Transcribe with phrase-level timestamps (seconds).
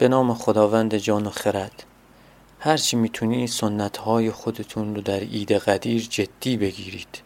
[0.00, 1.82] به نام خداوند جان و خرد.
[2.60, 7.22] هرچی می‌تونی سنت های خودتون رو در عید قدیر جدی بگیرید.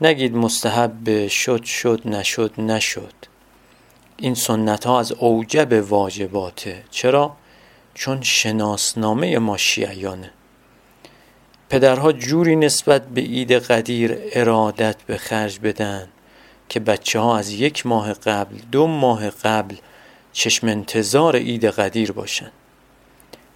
[0.00, 3.12] نگید مستحب شد شد نشد نشد.
[4.16, 6.84] این سنت ها از اوجب واجباته.
[6.90, 7.36] چرا؟
[7.94, 10.30] چون شناسنامه ما شیعیانه.
[11.70, 16.08] پدرها جوری نسبت به عید قدیر ارادت به خرج بدن
[16.68, 19.76] که بچه ها از یک ماه قبل دو ماه قبل
[20.32, 22.50] چشم انتظار عید قدیر باشن.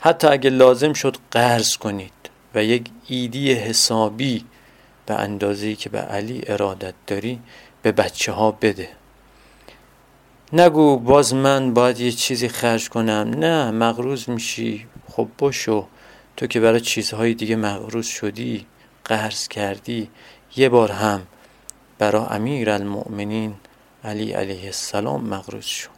[0.00, 2.12] حتی اگه لازم شد قرض کنید
[2.54, 4.44] و یک ایدی حسابی
[5.06, 7.40] به اندازه‌ای که به علی ارادت داری
[7.82, 8.88] به بچه ها بده.
[10.52, 13.34] نگو باز من باید یه چیزی خرج کنم.
[13.38, 14.86] نه مغروز میشی.
[15.08, 15.86] خب باشو.
[16.36, 18.66] تو که برای چیزهای دیگه مغروز شدی
[19.04, 20.10] قرض کردی.
[20.56, 21.22] یه بار هم
[21.98, 23.54] برای امیر المؤمنین
[24.04, 25.90] علی علیه السلام مغروز شو.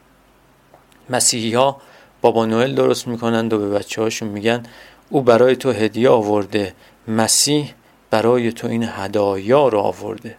[1.11, 1.81] مسیحی ها
[2.21, 4.63] بابا نوئل درست می‌کنند و به بچه هاشون میگن
[5.11, 6.75] او برای تو هدیه آورده
[7.09, 7.75] مسیح
[8.11, 10.37] برای تو این هدایا رو آورده.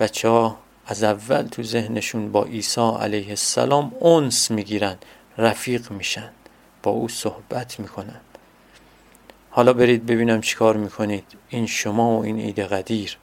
[0.00, 4.96] بچه ها از اول تو ذهنشون با عیسی علیه السلام اونس می‌گیرن
[5.38, 6.30] رفیق میشن
[6.82, 8.20] با او صحبت می‌کنن.
[9.50, 11.24] حالا برید ببینم چیکار می‌کنید.
[11.48, 13.18] این شما و این عید قدیر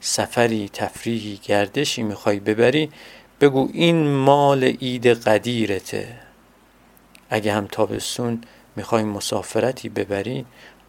[0.00, 2.90] سفری تفریحی گردشی می‌خوای ببری؟
[3.40, 6.20] بگو این مال عید قدیرته.
[7.30, 8.40] اگه هم تابستون
[8.76, 10.46] می‌خوای مسافرتی ببری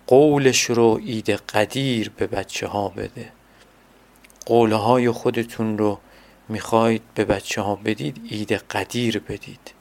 [0.07, 3.31] قولش رو عید قدیر به بچه ها بده.
[4.45, 5.99] قولهای خودتون رو
[6.49, 9.73] می‌خواید به بچه ها بدید عید قدیر بدید.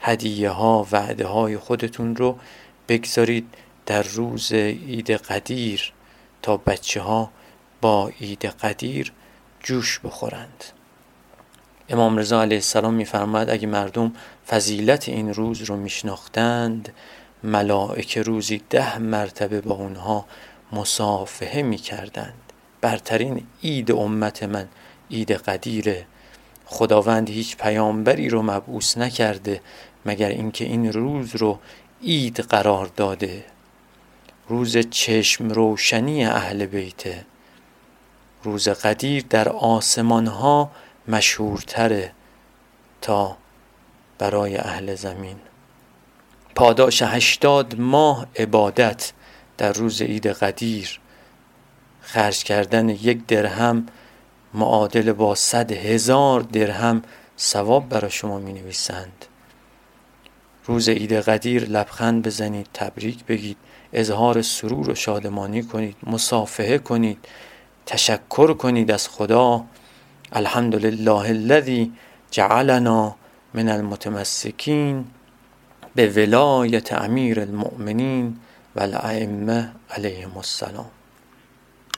[0.00, 2.38] هدیه ها وعده های خودتون رو
[2.88, 3.54] بگذارید
[3.86, 5.92] در روز عید قدیر
[6.42, 7.30] تا بچه ها
[7.80, 9.12] با عید قدیر
[9.62, 10.64] جوش بخورند.
[11.92, 14.12] امام رضا علیه السلام میفرماید اگه مردم
[14.48, 16.92] فضیلت این روز رو میشناختند
[17.42, 20.24] ملائکه روزی ده مرتبه با اونها
[20.72, 22.34] مصافحه می‌کردند.
[22.80, 24.68] برترین عید امت من
[25.10, 26.06] عید قدیره
[26.66, 29.60] خداوند هیچ پیامبری رو مبعوث نکرده
[30.06, 31.58] مگر اینکه این روز رو
[32.02, 33.44] عید قرار داده.
[34.48, 37.24] روز چشم روشنی اهل بیته
[38.44, 40.70] روز قدیر در آسمان ها
[41.08, 42.12] مشهورتره
[43.00, 43.36] تا
[44.18, 45.36] برای اهل زمین.
[46.54, 49.12] پاداش هشتاد ماه عبادت
[49.58, 51.00] در روز عید قدیر.
[52.00, 53.86] خرج کردن یک درهم
[54.54, 57.02] معادل با صد هزار درهم
[57.38, 59.24] ثواب برای شما می نویسند
[60.66, 63.56] روز عید قدیر لبخند بزنید تبریک بگید
[63.92, 67.18] اظهار سرور و شادمانی کنید مصافحه کنید
[67.86, 69.64] تشکر کنید از خدا.
[70.36, 71.90] الحمد لله الذي
[72.32, 73.14] جعلنا
[73.54, 75.04] من المتمسکین
[75.96, 78.36] به ولایت امیر المؤمنین
[78.76, 80.90] و الائمه علیهم السلام